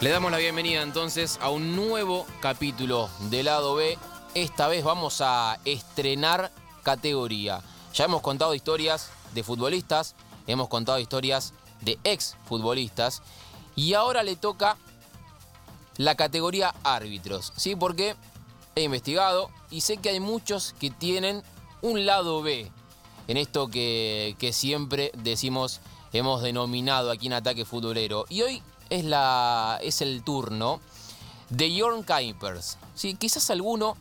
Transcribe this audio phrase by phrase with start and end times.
[0.00, 3.98] Le damos la bienvenida entonces a un nuevo capítulo de lado B.
[4.34, 6.50] Esta vez vamos a estrenar
[6.82, 7.60] categoría.
[7.92, 10.14] Ya hemos contado historias de futbolistas,
[10.46, 11.52] hemos contado historias
[11.82, 13.20] de ex futbolistas
[13.76, 14.78] y ahora le toca
[15.98, 17.76] la categoría árbitros, ¿sí?
[17.76, 18.16] Porque
[18.76, 21.42] he investigado y sé que hay muchos que tienen
[21.82, 22.72] un lado B
[23.28, 25.80] en esto que, que siempre decimos,
[26.14, 28.24] hemos denominado aquí en Ataque Futbolero.
[28.30, 30.80] Y hoy es, la, es el turno
[31.48, 32.78] de Jorn Kuipers.
[32.94, 33.14] ¿sí?
[33.14, 33.96] Quizás a alguno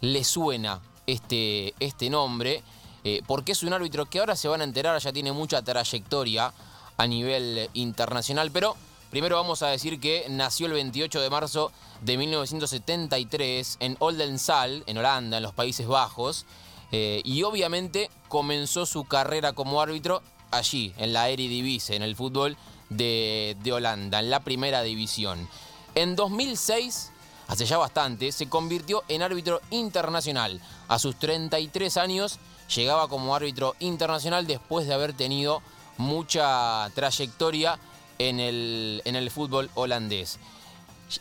[0.00, 2.62] le suena este, este nombre,
[3.04, 6.52] eh, porque es un árbitro que ahora se van a enterar, ya tiene mucha trayectoria
[6.96, 8.76] a nivel internacional, pero
[9.10, 14.98] primero vamos a decir que nació el 28 de marzo de 1973 en Oldensal, en
[14.98, 16.46] Holanda, en los Países Bajos,
[16.92, 22.56] eh, y obviamente comenzó su carrera como árbitro allí, en la Eredivisie, en el fútbol
[22.88, 25.48] de, Holanda, en la primera división.
[25.94, 27.10] En 2006,
[27.48, 30.60] hace ya bastante, se convirtió en árbitro internacional.
[30.88, 32.38] A sus 33 años
[32.74, 35.62] llegaba como árbitro internacional después de haber tenido
[35.96, 37.78] mucha trayectoria
[38.18, 40.38] en el, en el fútbol holandés.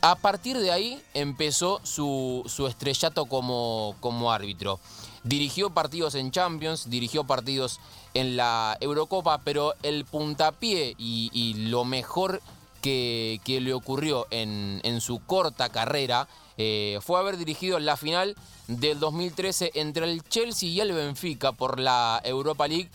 [0.00, 4.80] A partir de ahí empezó su, su estrellato como, como árbitro.
[5.24, 7.80] Dirigió partidos en Champions, dirigió partidos
[8.14, 12.40] en la Eurocopa, pero el puntapié y, lo mejor
[12.80, 18.36] que, le ocurrió en, su corta carrera eh, fue haber dirigido la final
[18.68, 22.90] del 2013 entre el Chelsea y el Benfica por la Europa League,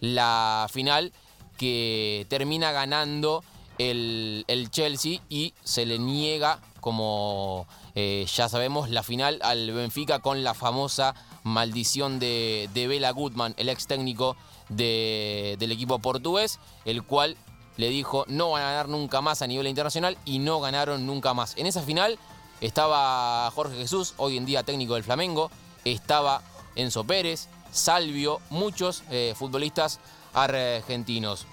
[0.00, 1.12] la final
[1.56, 3.44] que termina ganando
[3.78, 10.44] el, Chelsea y se le niega, como eh, ya sabemos, la final al Benfica con
[10.44, 14.36] la famosa maldición de, de Bela Goodman, el ex técnico
[14.68, 17.36] del equipo portugués, el cual
[17.76, 21.34] le dijo no van a ganar nunca más a nivel internacional y no ganaron nunca
[21.34, 21.56] más.
[21.56, 22.18] En esa final
[22.60, 25.50] estaba Jorge Jesús, hoy en día técnico del Flamengo,
[25.84, 26.42] estaba
[26.76, 30.00] Enzo Pérez, Salvio, muchos eh, futbolistas
[30.32, 31.46] argentinos.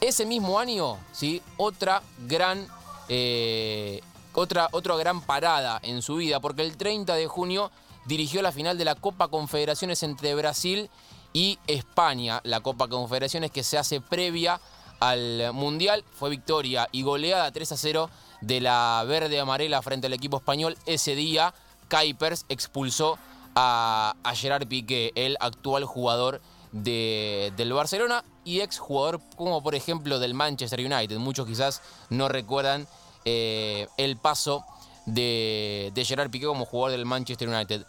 [0.00, 1.42] Ese mismo año, ¿sí?
[1.56, 2.66] otra gran
[3.08, 4.00] eh,
[4.32, 7.70] otra, otra gran parada en su vida, porque el 30 de junio
[8.04, 10.90] dirigió la final de la Copa Confederaciones entre Brasil
[11.32, 14.60] y España, la Copa Confederaciones que se hace previa
[15.00, 16.04] al Mundial.
[16.12, 18.10] Fue victoria y goleada 3 a 0
[18.42, 20.76] de la verde amarela frente al equipo español.
[20.84, 21.54] Ese día,
[21.90, 23.18] Kuipers expulsó
[23.54, 26.42] a, Gerard Piqué, el actual jugador
[26.72, 31.18] del Barcelona y ex jugador como por ejemplo del Manchester United.
[31.18, 32.86] Muchos quizás no recuerdan
[33.24, 34.64] eh, el paso
[35.04, 37.84] de, Gerard Piqué como jugador del Manchester United.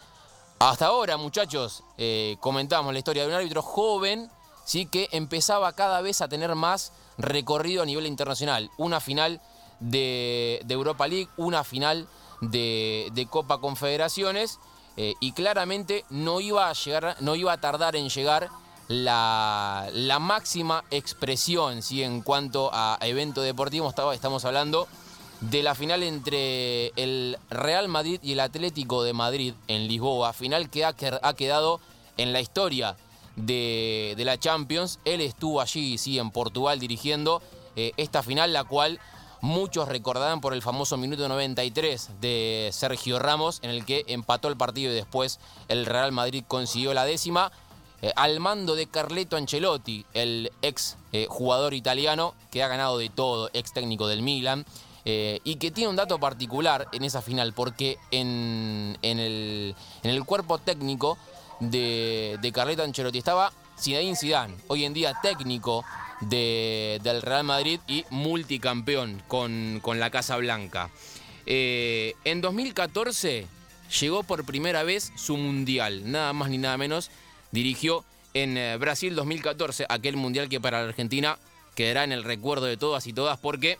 [0.58, 4.28] Hasta ahora, muchachos, eh, comentamos la historia de un árbitro joven,
[4.64, 4.86] ¿sí?
[4.86, 8.68] que empezaba cada vez a tener más recorrido a nivel internacional.
[8.76, 9.40] Una final
[9.78, 12.08] de, Europa League, una final
[12.40, 14.58] de, Copa Confederaciones,
[14.96, 18.50] eh, y claramente no iba a llegar, no iba a tardar en llegar
[18.88, 22.02] la, máxima expresión ¿sí?
[22.02, 23.92] en cuanto a evento deportivo.
[24.12, 24.88] estamos hablando
[25.40, 30.68] de la final entre el Real Madrid y el Atlético de Madrid en Lisboa, final
[30.68, 31.80] que ha, quedado
[32.16, 32.96] en la historia
[33.36, 34.98] de, la Champions.
[35.04, 37.40] Él estuvo allí, sí, en Portugal dirigiendo
[37.76, 38.98] eh, esta final, la cual
[39.40, 44.56] muchos recordarán por el famoso minuto 93 de Sergio Ramos, en el que empató el
[44.56, 45.38] partido y después
[45.68, 47.52] el Real Madrid consiguió la décima.
[48.00, 53.08] Eh, al mando de Carleto Ancelotti, el ex eh, jugador italiano que ha ganado de
[53.08, 54.64] todo, ex técnico del Milan,
[55.04, 59.74] eh, y que tiene un dato particular en esa final, porque en, el,
[60.26, 61.18] cuerpo técnico
[61.58, 65.84] de, de Carleto Ancelotti estaba Zinedine Zidane, hoy en día técnico
[66.20, 70.90] del Real Madrid y multicampeón con, la Casa Blanca.
[71.46, 73.46] En 2014
[74.00, 77.10] llegó por primera vez su mundial, nada más ni nada menos,
[77.52, 78.04] dirigió
[78.34, 81.38] en eh, Brasil 2014, aquel mundial que para la Argentina
[81.74, 83.78] quedará en el recuerdo de todas y todas porque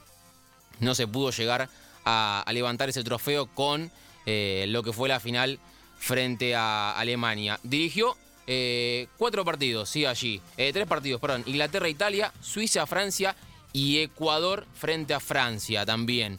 [0.80, 1.68] no se pudo llegar
[2.04, 3.90] a, levantar ese trofeo con
[4.26, 5.58] eh, lo que fue la final
[5.98, 7.58] frente a Alemania.
[7.62, 8.16] Dirigió
[8.46, 10.40] eh, cuatro partidos, sí, allí.
[10.56, 11.42] Tres partidos, perdón.
[11.46, 13.36] Inglaterra, Italia, Suiza, Francia
[13.72, 16.38] y Ecuador frente a Francia también.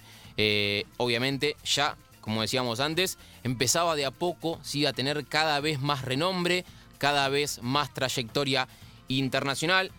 [0.98, 4.86] obviamente ya como decíamos antes, empezaba de a poco ¿sí?
[4.86, 6.64] a tener cada vez más renombre,
[7.00, 8.68] cada vez más trayectoria
[9.08, 9.92] internacional.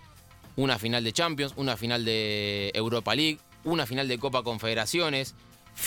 [0.55, 5.35] Una final de Champions, una final de Europa League, una final de Copa Confederaciones,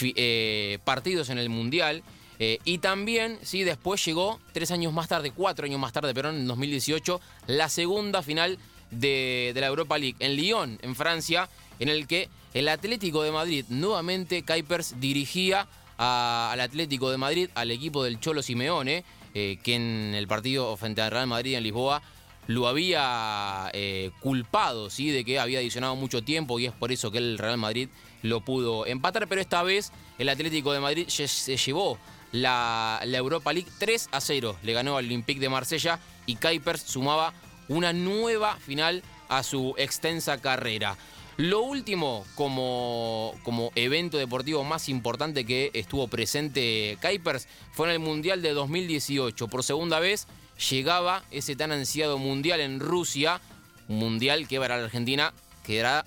[0.02, 2.04] eh, partidos en el Mundial.
[2.40, 6.30] Eh, y también, sí, después llegó, tres años más tarde, cuatro años más tarde, pero
[6.30, 8.58] en 2018, la segunda final
[8.92, 11.48] de, la Europa League en Lyon, en Francia,
[11.80, 15.68] en el que el Atlético de Madrid, nuevamente Kuipers dirigía
[15.98, 21.02] al Atlético de Madrid, al equipo del Cholo Simeone, eh, que en el partido frente
[21.02, 22.02] al Real Madrid en Lisboa
[22.48, 25.10] lo había eh, culpado ¿sí?
[25.10, 27.88] de que había adicionado mucho tiempo y es por eso que el Real Madrid
[28.22, 31.98] lo pudo empatar, pero esta vez el Atlético de Madrid se llevó
[32.34, 34.58] la, Europa League 3 a 0.
[34.64, 37.34] Le ganó al Olympique de Marsella y Kuipers sumaba
[37.70, 40.98] una nueva final a su extensa carrera.
[41.38, 48.00] Lo último como, como evento deportivo más importante que estuvo presente Kuipers fue en el
[48.00, 49.48] Mundial de 2018.
[49.48, 50.28] Por segunda vez
[50.70, 53.42] llegaba ese tan ansiado Mundial en Rusia,
[53.88, 55.34] un Mundial que para la Argentina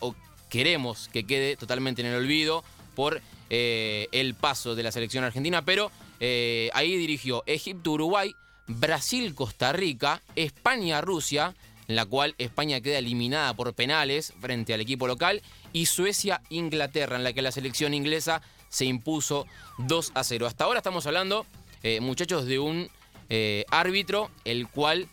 [0.00, 0.14] o
[0.49, 2.62] queremos que quede totalmente en el olvido
[2.94, 3.20] por
[3.50, 5.90] eh, el paso de la selección argentina, pero
[6.20, 8.34] eh, ahí dirigió Egipto-Uruguay,
[8.67, 11.55] Brasil-Costa Rica, España-Rusia,
[11.88, 15.43] en la cual España queda eliminada por penales frente al equipo local,
[15.73, 19.47] y Suecia-Inglaterra, en la que la selección inglesa se impuso
[19.79, 20.47] 2 a 0.
[20.47, 21.47] Hasta ahora estamos hablando,
[21.83, 22.91] eh, muchachos, de un
[23.29, 25.09] eh, árbitro el cual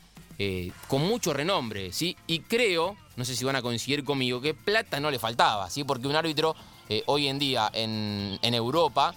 [0.89, 2.17] con mucho renombre, ¿sí?
[2.27, 5.85] Y creo, no sé si van a coincidir conmigo, que plata no le faltaba, ¿sí?
[5.85, 6.53] Porque un árbitro
[7.05, 9.15] hoy en día en, Europa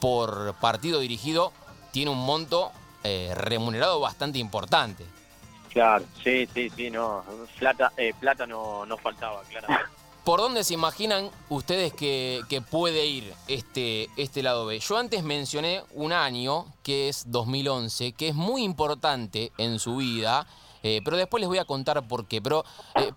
[0.00, 1.52] por partido dirigido
[1.92, 2.72] tiene un monto
[3.04, 5.04] eh, remunerado bastante importante.
[5.76, 7.22] Claro, sí, sí, sí, no.
[7.58, 9.84] Plata, eh, plata no, no faltaba, claramente.
[10.24, 12.40] ¿Por dónde se imaginan ustedes que,
[12.70, 14.78] puede ir este, este lado B?
[14.80, 20.46] Yo antes mencioné un año, que es 2011, que es muy importante en su vida,
[20.82, 22.40] eh, pero después les voy a contar por qué.
[22.40, 22.64] Pero,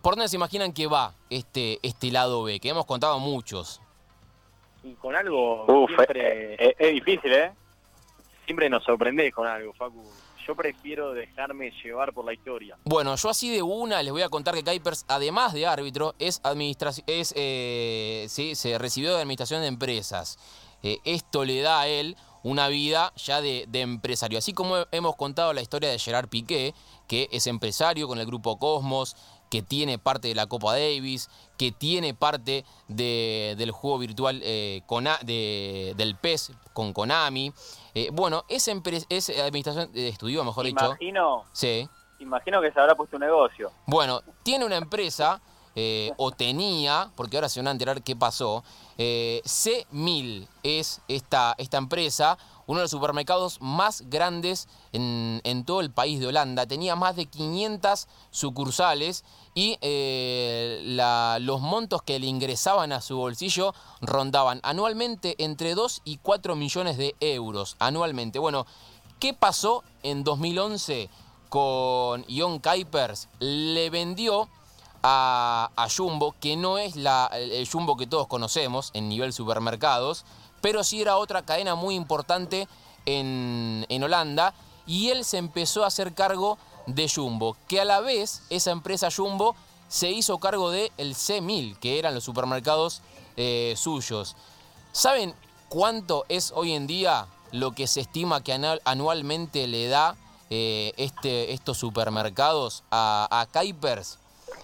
[0.03, 2.59] ¿por dónde se imaginan que va este, este lado B?
[2.59, 3.81] Que hemos contado muchos
[4.83, 6.53] y con algo siempre...
[6.53, 7.51] Eh, eh, es, difícil, ¿eh?
[8.45, 10.03] Siempre nos sorprendés con algo, Facu.
[10.47, 12.77] Yo prefiero dejarme llevar por la historia.
[12.83, 16.41] Bueno, yo así de una les voy a contar que Kuipers, además de árbitro, es
[17.07, 20.37] es, eh, se recibió de administración de empresas.
[20.81, 24.37] esto le da a él una vida ya de, de, empresario.
[24.37, 26.73] Así como hemos contado la historia de Gerard Piqué,
[27.07, 29.15] que es empresario con el grupo Cosmos,
[29.49, 34.83] que tiene parte de la Copa Davis, que tiene parte del juego virtual eh,
[35.95, 37.51] del PES con Konami.
[37.93, 38.71] Eh, bueno, esa
[39.09, 40.85] es administración de estudio, mejor dicho.
[40.85, 41.43] Imagino.
[41.51, 41.89] Sí.
[42.19, 43.71] Imagino que se habrá puesto un negocio.
[43.85, 45.41] Bueno, tiene una empresa,
[45.75, 48.63] eh, o tenía, porque ahora se van a enterar qué pasó.
[48.99, 52.37] C1000 es esta, esta empresa,
[52.67, 56.67] uno de los supermercados más grandes en, todo el país de Holanda.
[56.67, 59.23] Tenía más de 500 sucursales
[59.55, 60.81] y eh,
[61.41, 66.97] los montos que le ingresaban a su bolsillo rondaban anualmente entre 2 y 4 millones
[66.97, 67.75] de euros.
[67.79, 68.37] Anualmente.
[68.37, 68.67] Bueno,
[69.19, 71.09] ¿qué pasó en 2011
[71.49, 73.29] con Ion Kuipers?
[73.39, 74.49] Le vendió
[75.03, 80.25] a, Jumbo, que no es la, el Jumbo que todos conocemos en nivel supermercados,
[80.61, 82.67] pero sí era otra cadena muy importante
[83.05, 84.53] en, Holanda
[84.85, 89.09] y él se empezó a hacer cargo de Jumbo, que a la vez esa empresa
[89.15, 89.55] Jumbo
[89.87, 93.01] se hizo cargo de el C1000, que eran los supermercados
[93.37, 94.35] eh, suyos.
[94.91, 95.33] ¿Saben
[95.67, 100.15] cuánto es hoy en día lo que se estima que anualmente le da
[100.49, 104.17] eh, este, estos supermercados a, a Kuipers?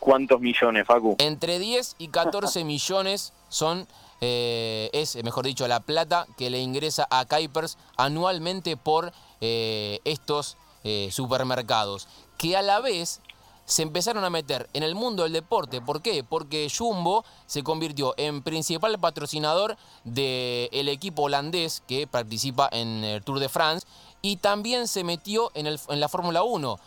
[0.05, 1.15] ¿Cuántos millones, Facu?
[1.17, 3.87] Entre 10 y 14 millones son
[4.21, 10.57] eh, es, mejor dicho, la plata que le ingresa a Kuipers anualmente por eh, estos
[10.83, 12.07] eh, supermercados,
[12.37, 13.19] que a la vez
[13.65, 15.81] se empezaron a meter en el mundo del deporte.
[15.81, 16.23] ¿Por qué?
[16.23, 23.39] Porque Jumbo se convirtió en principal patrocinador del equipo holandés que participa en el Tour
[23.39, 23.87] de France
[24.21, 26.79] y también se metió en, en la Fórmula 1,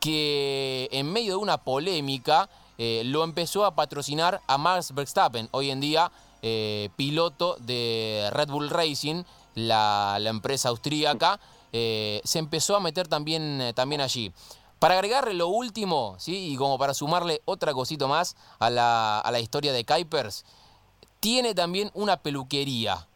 [0.00, 5.48] que en medio de una polémica lo empezó a patrocinar a Max Verstappen.
[5.50, 9.24] Hoy en día eh, piloto de Red Bull Racing,
[9.56, 11.40] la, empresa austríaca,
[11.72, 14.32] eh, se empezó a meter también, eh, también allí.
[14.78, 16.52] Para agregarle lo último, ¿sí?
[16.52, 20.44] y como para sumarle otra cosita más a la, historia de Kuipers,
[21.18, 23.08] tiene también una peluquería.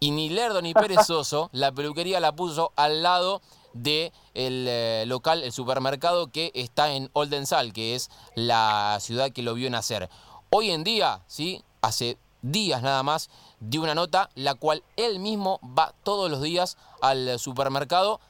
[0.00, 3.40] Y ni Lerdo ni perezoso, la peluquería la puso al lado
[3.74, 9.54] del de local, el supermercado que está en Oldensal, que es la ciudad que lo
[9.54, 10.08] vio nacer.
[10.50, 11.62] Hoy en día, ¿sí?
[11.82, 16.76] hace días nada más dio una nota la cual él mismo va todos los días
[17.00, 18.20] al supermercado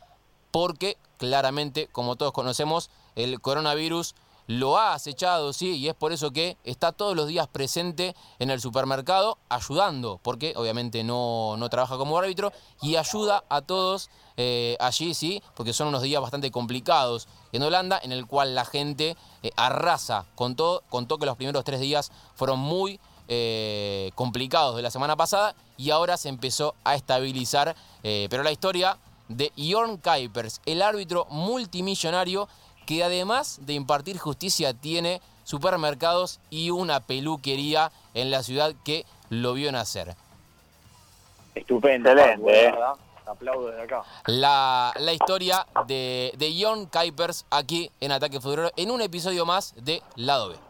[0.51, 4.15] porque claramente, como todos conocemos, el coronavirus
[4.49, 8.49] lo ha acechado, sí, y es por eso que está todos los días presente en
[8.49, 12.51] el supermercado ayudando, porque obviamente no, no trabaja como árbitro
[12.81, 18.01] y ayuda a todos eh, allí, sí, porque son unos días bastante complicados en Holanda,
[18.03, 22.11] en el cual la gente eh, arrasa con todo, contó que los primeros tres días
[22.35, 28.43] fueron muy eh, complicados de la semana pasada y ahora se empezó a estabilizar, pero
[28.43, 28.97] la historia
[29.29, 32.49] de Jorn Kuipers, el árbitro multimillonario
[32.89, 39.53] que además de impartir justicia tiene supermercados y una peluquería en la ciudad que lo
[39.53, 40.17] vio nacer.
[41.55, 42.09] Estupendo.
[42.09, 42.69] Excelente.
[42.69, 42.75] Eh.
[43.27, 44.05] Aplaudo desde acá.
[44.25, 49.75] La, la historia de, de John Kuipers aquí en Ataque Futuro en un episodio más
[49.77, 50.68] de Lado B.